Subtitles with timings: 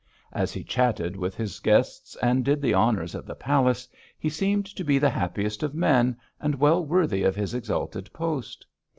[0.33, 4.65] As he chatted with his guests and did the honours of the palace, he seemed
[4.65, 8.65] to be the happiest of men, and well worthy of his exalted post.